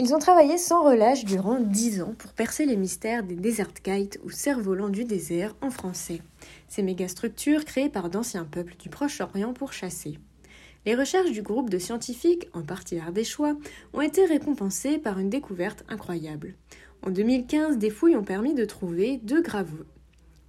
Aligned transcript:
Ils 0.00 0.14
ont 0.14 0.20
travaillé 0.20 0.58
sans 0.58 0.84
relâche 0.84 1.24
durant 1.24 1.58
10 1.58 2.02
ans 2.02 2.14
pour 2.16 2.32
percer 2.32 2.64
les 2.64 2.76
mystères 2.76 3.24
des 3.24 3.34
desert 3.34 3.72
kites 3.72 4.20
ou 4.24 4.30
cerfs-volants 4.30 4.90
du 4.90 5.04
désert 5.04 5.56
en 5.60 5.70
français. 5.70 6.22
Ces 6.68 6.84
mégastructures 6.84 7.64
créées 7.64 7.88
par 7.88 8.08
d'anciens 8.08 8.44
peuples 8.44 8.76
du 8.78 8.90
Proche-Orient 8.90 9.52
pour 9.54 9.72
chasser. 9.72 10.20
Les 10.86 10.94
recherches 10.94 11.32
du 11.32 11.42
groupe 11.42 11.68
de 11.68 11.80
scientifiques, 11.80 12.48
en 12.52 12.62
partie 12.62 12.96
ardéchois, 12.96 13.56
ont 13.92 14.00
été 14.00 14.24
récompensées 14.24 14.98
par 14.98 15.18
une 15.18 15.30
découverte 15.30 15.84
incroyable. 15.88 16.54
En 17.02 17.10
2015, 17.10 17.76
des 17.78 17.90
fouilles 17.90 18.16
ont 18.16 18.22
permis 18.22 18.54
de 18.54 18.64
trouver 18.64 19.18
deux 19.24 19.42
gravures. 19.42 19.84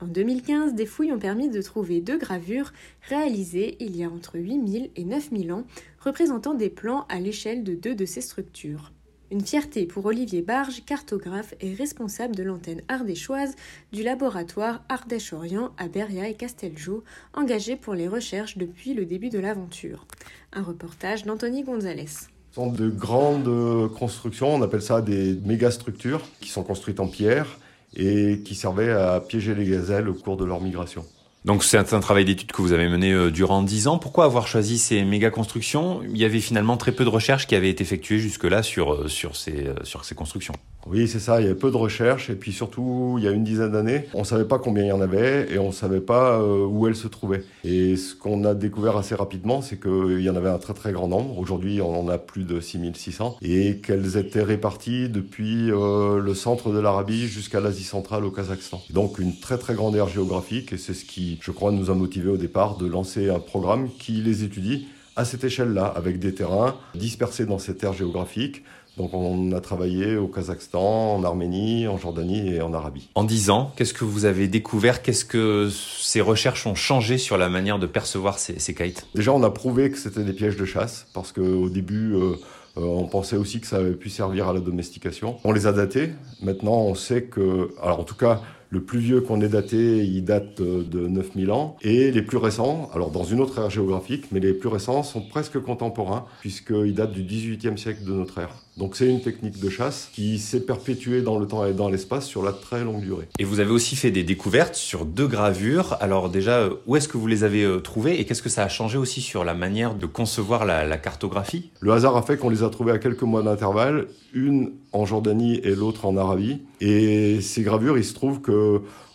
En 0.00 0.06
2015, 0.06 0.74
des 0.74 0.84
fouilles 0.84 1.12
ont 1.12 1.18
permis 1.18 1.48
de 1.48 1.62
trouver 1.62 2.02
deux 2.02 2.18
gravures 2.18 2.74
réalisées 3.08 3.78
il 3.80 3.96
y 3.96 4.04
a 4.04 4.10
entre 4.10 4.38
8000 4.38 4.90
et 4.94 5.04
9000 5.04 5.52
ans, 5.54 5.64
représentant 6.00 6.52
des 6.52 6.68
plans 6.68 7.06
à 7.08 7.18
l'échelle 7.18 7.64
de 7.64 7.74
deux 7.74 7.94
de 7.94 8.04
ces 8.04 8.20
structures. 8.20 8.92
Une 9.30 9.44
fierté 9.44 9.84
pour 9.84 10.06
Olivier 10.06 10.40
Barge, 10.40 10.82
cartographe 10.86 11.54
et 11.60 11.74
responsable 11.74 12.34
de 12.34 12.42
l'antenne 12.42 12.80
ardéchoise 12.88 13.56
du 13.92 14.02
laboratoire 14.02 14.82
Ardèche-Orient 14.88 15.72
à 15.76 15.86
Beria 15.86 16.28
et 16.28 16.34
Casteljo, 16.34 17.04
engagé 17.34 17.76
pour 17.76 17.92
les 17.92 18.08
recherches 18.08 18.56
depuis 18.56 18.94
le 18.94 19.04
début 19.04 19.28
de 19.28 19.38
l'aventure. 19.38 20.06
Un 20.54 20.62
reportage 20.62 21.24
d'Anthony 21.24 21.62
Gonzalez. 21.62 22.06
Ce 22.06 22.26
sont 22.54 22.72
de 22.72 22.88
grandes 22.88 23.92
constructions, 23.92 24.54
on 24.54 24.62
appelle 24.62 24.80
ça 24.80 25.02
des 25.02 25.38
mégastructures, 25.44 26.22
qui 26.40 26.48
sont 26.48 26.62
construites 26.62 26.98
en 26.98 27.06
pierre 27.06 27.58
et 27.94 28.40
qui 28.46 28.54
servaient 28.54 28.92
à 28.92 29.20
piéger 29.20 29.54
les 29.54 29.66
gazelles 29.66 30.08
au 30.08 30.14
cours 30.14 30.38
de 30.38 30.46
leur 30.46 30.62
migration. 30.62 31.04
Donc 31.44 31.64
c'est 31.64 31.92
un 31.92 32.00
travail 32.00 32.24
d'étude 32.24 32.52
que 32.52 32.60
vous 32.60 32.72
avez 32.72 32.88
mené 32.88 33.12
euh, 33.12 33.30
durant 33.30 33.62
dix 33.62 33.86
ans. 33.86 33.98
Pourquoi 33.98 34.24
avoir 34.24 34.46
choisi 34.46 34.78
ces 34.78 35.04
méga 35.04 35.30
constructions? 35.30 36.02
Il 36.02 36.18
y 36.18 36.24
avait 36.24 36.40
finalement 36.40 36.76
très 36.76 36.92
peu 36.92 37.04
de 37.04 37.08
recherches 37.08 37.46
qui 37.46 37.54
avaient 37.54 37.70
été 37.70 37.82
effectuées 37.82 38.18
jusque-là 38.18 38.62
sur, 38.62 38.92
euh, 38.92 39.08
sur, 39.08 39.36
ces, 39.36 39.68
euh, 39.68 39.74
sur 39.84 40.04
ces 40.04 40.14
constructions. 40.14 40.54
Oui, 40.86 41.06
c'est 41.06 41.18
ça. 41.18 41.40
Il 41.40 41.44
y 41.44 41.46
avait 41.46 41.58
peu 41.58 41.70
de 41.70 41.76
recherches 41.76 42.30
et 42.30 42.34
puis 42.34 42.52
surtout, 42.52 43.16
il 43.18 43.24
y 43.24 43.28
a 43.28 43.30
une 43.30 43.44
dizaine 43.44 43.72
d'années, 43.72 44.06
on 44.14 44.20
ne 44.20 44.24
savait 44.24 44.46
pas 44.46 44.58
combien 44.58 44.84
il 44.84 44.88
y 44.88 44.92
en 44.92 45.00
avait 45.00 45.52
et 45.52 45.58
on 45.58 45.68
ne 45.68 45.72
savait 45.72 46.00
pas 46.00 46.42
où 46.42 46.86
elles 46.86 46.96
se 46.96 47.08
trouvaient. 47.08 47.44
Et 47.64 47.96
ce 47.96 48.14
qu'on 48.14 48.44
a 48.44 48.54
découvert 48.54 48.96
assez 48.96 49.14
rapidement, 49.14 49.60
c'est 49.60 49.78
qu'il 49.78 50.20
y 50.20 50.30
en 50.30 50.36
avait 50.36 50.48
un 50.48 50.58
très 50.58 50.74
très 50.74 50.92
grand 50.92 51.08
nombre. 51.08 51.38
Aujourd'hui, 51.38 51.82
on 51.82 51.98
en 51.98 52.08
a 52.08 52.16
plus 52.16 52.44
de 52.44 52.60
6600 52.60 53.36
et 53.42 53.78
qu'elles 53.78 54.16
étaient 54.16 54.42
réparties 54.42 55.08
depuis 55.08 55.66
le 55.66 56.32
centre 56.34 56.72
de 56.72 56.78
l'Arabie 56.78 57.26
jusqu'à 57.26 57.60
l'Asie 57.60 57.84
centrale 57.84 58.24
au 58.24 58.30
Kazakhstan. 58.30 58.80
Donc 58.90 59.18
une 59.18 59.38
très 59.38 59.58
très 59.58 59.74
grande 59.74 59.94
aire 59.96 60.08
géographique 60.08 60.72
et 60.72 60.78
c'est 60.78 60.94
ce 60.94 61.04
qui 61.04 61.38
je 61.42 61.50
crois, 61.50 61.72
nous 61.72 61.90
a 61.90 61.94
motivé 61.94 62.30
au 62.30 62.36
départ 62.36 62.76
de 62.76 62.86
lancer 62.86 63.28
un 63.28 63.40
programme 63.40 63.88
qui 63.98 64.12
les 64.12 64.44
étudie 64.44 64.86
à 65.16 65.24
cette 65.24 65.42
échelle-là, 65.42 65.84
avec 65.84 66.20
des 66.20 66.32
terrains 66.32 66.76
dispersés 66.94 67.44
dans 67.44 67.58
cette 67.58 67.82
aire 67.82 67.92
géographique. 67.92 68.62
Donc 68.98 69.14
on 69.14 69.52
a 69.52 69.60
travaillé 69.60 70.16
au 70.16 70.26
Kazakhstan, 70.26 71.14
en 71.14 71.24
Arménie, 71.24 71.86
en 71.86 71.96
Jordanie 71.96 72.54
et 72.54 72.60
en 72.60 72.74
Arabie. 72.74 73.08
En 73.14 73.24
dix 73.24 73.48
ans, 73.48 73.72
qu'est-ce 73.76 73.94
que 73.94 74.04
vous 74.04 74.24
avez 74.24 74.48
découvert? 74.48 75.02
Qu'est-ce 75.02 75.24
que 75.24 75.70
ces 75.70 76.20
recherches 76.20 76.66
ont 76.66 76.74
changé 76.74 77.16
sur 77.16 77.38
la 77.38 77.48
manière 77.48 77.78
de 77.78 77.86
percevoir 77.86 78.38
ces, 78.38 78.58
ces 78.58 78.74
kites? 78.74 79.06
Déjà, 79.14 79.32
on 79.32 79.42
a 79.44 79.50
prouvé 79.50 79.90
que 79.90 79.98
c'était 79.98 80.24
des 80.24 80.32
pièges 80.32 80.56
de 80.56 80.64
chasse, 80.64 81.06
parce 81.14 81.32
qu'au 81.32 81.68
début... 81.68 82.14
Euh, 82.14 82.34
euh, 82.76 82.82
on 82.82 83.06
pensait 83.06 83.36
aussi 83.36 83.60
que 83.60 83.66
ça 83.66 83.76
avait 83.76 83.94
pu 83.94 84.08
servir 84.08 84.48
à 84.48 84.52
la 84.52 84.60
domestication. 84.60 85.38
On 85.42 85.52
les 85.52 85.66
a 85.66 85.72
datés. 85.72 86.10
Maintenant, 86.42 86.76
on 86.76 86.94
sait 86.94 87.22
que, 87.22 87.70
alors 87.82 88.00
en 88.00 88.04
tout 88.04 88.14
cas, 88.14 88.42
le 88.70 88.82
plus 88.82 88.98
vieux 88.98 89.20
qu'on 89.20 89.40
ait 89.40 89.48
daté, 89.48 90.04
il 90.04 90.24
date 90.24 90.60
de 90.60 91.06
9000 91.06 91.50
ans. 91.50 91.76
Et 91.82 92.10
les 92.10 92.22
plus 92.22 92.36
récents, 92.36 92.90
alors 92.94 93.10
dans 93.10 93.24
une 93.24 93.40
autre 93.40 93.58
ère 93.58 93.70
géographique, 93.70 94.26
mais 94.32 94.40
les 94.40 94.52
plus 94.52 94.68
récents 94.68 95.02
sont 95.02 95.22
presque 95.22 95.58
contemporains, 95.58 96.26
puisqu'ils 96.40 96.94
datent 96.94 97.12
du 97.12 97.22
18e 97.22 97.76
siècle 97.76 98.04
de 98.04 98.12
notre 98.12 98.38
ère. 98.38 98.54
Donc 98.78 98.94
c'est 98.94 99.08
une 99.08 99.20
technique 99.20 99.58
de 99.58 99.68
chasse 99.68 100.08
qui 100.12 100.38
s'est 100.38 100.60
perpétuée 100.60 101.20
dans 101.20 101.38
le 101.38 101.46
temps 101.46 101.66
et 101.66 101.72
dans 101.72 101.88
l'espace 101.88 102.26
sur 102.26 102.44
la 102.44 102.52
très 102.52 102.84
longue 102.84 103.00
durée. 103.00 103.26
Et 103.40 103.44
vous 103.44 103.58
avez 103.58 103.72
aussi 103.72 103.96
fait 103.96 104.12
des 104.12 104.22
découvertes 104.22 104.76
sur 104.76 105.04
deux 105.04 105.26
gravures. 105.26 105.96
Alors 106.00 106.30
déjà, 106.30 106.68
où 106.86 106.94
est-ce 106.94 107.08
que 107.08 107.18
vous 107.18 107.26
les 107.26 107.42
avez 107.42 107.64
euh, 107.64 107.80
trouvées 107.80 108.20
et 108.20 108.24
qu'est-ce 108.24 108.42
que 108.42 108.48
ça 108.48 108.62
a 108.62 108.68
changé 108.68 108.96
aussi 108.96 109.20
sur 109.20 109.44
la 109.44 109.54
manière 109.54 109.96
de 109.96 110.06
concevoir 110.06 110.64
la, 110.64 110.96
cartographie? 110.96 111.70
Le 111.80 111.90
hasard 111.90 112.16
a 112.16 112.22
fait 112.22 112.36
qu'on 112.36 112.50
les 112.50 112.62
a 112.62 112.70
trouvées 112.70 112.92
à 112.92 112.98
quelques 112.98 113.22
mois 113.22 113.42
d'intervalle, 113.42 114.06
une 114.32 114.70
en 114.92 115.04
Jordanie 115.04 115.60
et 115.64 115.74
l'autre 115.74 116.06
en 116.06 116.16
Arabie. 116.16 116.62
Et 116.80 117.40
ces 117.40 117.62
gravures, 117.62 117.98
il 117.98 118.04
se 118.04 118.14
trouve 118.14 118.40
que 118.40 118.52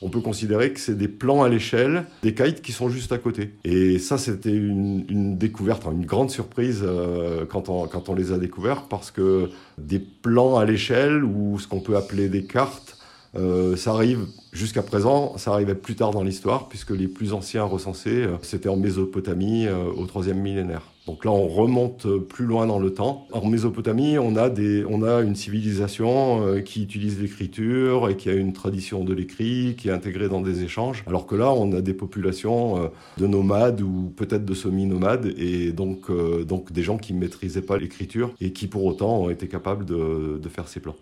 on 0.02 0.10
peut 0.10 0.22
considérer 0.22 0.74
que 0.74 0.80
c'est 0.80 0.98
des 0.98 1.08
plans 1.08 1.44
à 1.44 1.50
l'échelle 1.50 2.06
des 2.22 2.34
kites 2.34 2.62
qui 2.62 2.72
sont 2.72 2.90
juste 2.90 3.12
à 3.12 3.18
côté. 3.18 3.52
Et 3.64 4.00
ça, 4.00 4.18
c'était 4.18 4.52
une, 4.52 5.38
découverte, 5.38 5.86
une 5.92 6.06
grande 6.06 6.30
surprise 6.30 6.82
euh, 6.84 7.46
quand, 7.46 7.70
on, 7.70 7.88
quand 7.88 8.10
on 8.10 8.16
les 8.16 8.32
a 8.32 8.38
découverts, 8.38 8.84
parce 8.84 9.12
que 9.12 9.50
des 9.78 10.00
plans 10.00 10.58
à 10.58 10.66
l'échelle, 10.66 11.24
ou 11.24 11.60
ce 11.60 11.68
qu'on 11.68 11.80
peut 11.80 11.96
appeler 11.96 12.30
des 12.30 12.44
cartes, 12.44 12.98
euh, 13.36 13.76
ça 13.76 13.92
arrive 13.92 14.26
jusqu'à 14.52 14.84
présent, 14.84 15.38
ça 15.38 15.52
arrivait 15.52 15.76
plus 15.76 15.96
tard 15.96 16.12
dans 16.12 16.24
l'histoire, 16.24 16.70
puisque 16.70 16.92
les 16.92 17.08
plus 17.08 17.34
anciens 17.34 17.64
recensés, 17.64 18.24
euh, 18.24 18.38
c'était 18.42 18.70
en 18.70 18.78
Mésopotamie 18.78 19.68
au 19.70 20.06
troisième 20.06 20.40
millénaire. 20.40 20.94
Donc 21.06 21.26
là, 21.26 21.32
on 21.32 21.48
remonte 21.48 22.08
plus 22.30 22.46
loin 22.46 22.66
dans 22.66 22.80
le 22.80 22.94
temps. 22.94 23.28
En 23.34 23.46
Mésopotamie, 23.50 24.18
on 24.18 24.38
a, 24.38 24.50
des, 24.50 24.86
on 24.86 25.04
a 25.04 25.20
une 25.20 25.36
civilisation 25.36 26.48
euh, 26.48 26.62
qui 26.62 26.82
utilise 26.82 27.20
l'écriture 27.20 28.10
et 28.10 28.16
qui 28.16 28.30
a 28.30 28.34
une 28.34 28.54
tradition 28.54 29.04
de 29.04 29.14
l'écrit, 29.14 29.76
qui 29.78 29.90
est 29.90 29.92
intégrée 29.92 30.30
dans 30.30 30.40
des 30.40 30.64
échanges. 30.64 31.04
Alors 31.06 31.26
que 31.26 31.36
là, 31.36 31.52
on 31.52 31.74
a 31.74 31.82
des 31.82 31.94
populations 31.94 32.86
euh, 32.86 32.88
de 33.18 33.28
nomades 33.28 33.82
ou 33.82 34.14
peut-être 34.16 34.46
de 34.46 34.54
semi-nomades 34.54 35.34
et 35.38 35.74
donc, 35.74 36.10
euh, 36.10 36.46
donc 36.46 36.72
des 36.72 36.84
gens 36.84 36.98
qui 36.98 37.14
ne 37.14 37.20
maîtrisaient 37.20 37.62
pas 37.62 37.78
l'écriture 37.78 38.34
et 38.40 38.54
qui 38.54 38.68
pour 38.68 38.86
autant 38.86 39.24
ont 39.24 39.30
été 39.30 39.50
capables 39.50 39.84
de, 39.84 40.40
de 40.42 40.50
faire 40.50 40.70
ces 40.70 40.80
plans. 40.80 40.96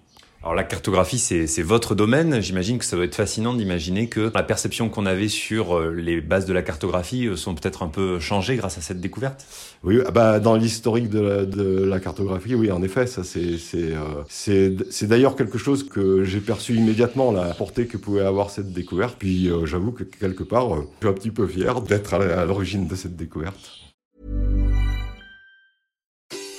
Alors 0.43 0.55
la 0.55 0.63
cartographie, 0.63 1.19
c'est 1.19 1.61
votre 1.61 1.93
domaine. 1.93 2.41
J'imagine 2.41 2.79
que 2.79 2.85
ça 2.85 2.95
doit 2.95 3.05
être 3.05 3.13
fascinant 3.13 3.53
d'imaginer 3.53 4.07
que 4.09 4.31
la 4.33 4.41
perception 4.41 4.89
qu'on 4.89 5.05
avait 5.05 5.27
sur 5.27 5.77
euh, 5.77 5.91
les 5.91 6.19
bases 6.19 6.47
de 6.47 6.53
la 6.53 6.63
cartographie 6.63 7.27
euh, 7.27 7.35
sont 7.35 7.53
peut-être 7.53 7.83
un 7.83 7.89
peu 7.89 8.19
changées 8.19 8.55
grâce 8.55 8.79
à 8.79 8.81
cette 8.81 8.99
découverte? 8.99 9.45
Oui, 9.83 9.99
ah 10.03 10.09
bah 10.09 10.39
dans 10.39 10.55
l'historique 10.55 11.09
de, 11.09 11.83
la 11.83 11.99
cartographie, 11.99 12.55
oui, 12.55 12.71
en 12.71 12.81
effet, 12.81 13.05
ça 13.05 13.23
c'est 13.23 13.57
c'est 13.59 13.93
euh, 13.93 15.07
d'ailleurs 15.07 15.35
quelque 15.35 15.59
chose 15.59 15.87
que 15.87 16.23
j'ai 16.23 16.39
perçu 16.39 16.73
immédiatement 16.73 17.31
la 17.31 17.53
portée 17.53 17.85
que 17.85 17.97
pouvait 17.97 18.21
avoir 18.21 18.49
cette 18.49 18.73
découverte. 18.73 19.17
Puis 19.19 19.51
j'avoue 19.65 19.91
que 19.91 20.03
quelque 20.03 20.43
part, 20.43 20.75
je 20.75 21.05
suis 21.05 21.07
un 21.07 21.13
petit 21.13 21.31
peu 21.31 21.45
fier 21.45 21.81
d'être 21.81 22.15
à 22.15 22.45
l'origine 22.45 22.87
de 22.87 22.95
cette 22.95 23.15
découverte. 23.15 23.77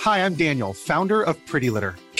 Hi, 0.05 0.19
I'm 0.19 0.35
Daniel, 0.35 0.73
founder 0.73 1.23
of 1.27 1.37
Pretty 1.47 1.69
Litter. 1.69 1.91